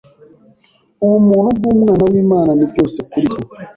[1.03, 3.45] Ubumuntu bw’Umwana w’Imana ni byose kuri twe.